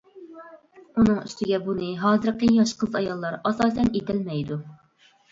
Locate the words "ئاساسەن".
3.51-3.93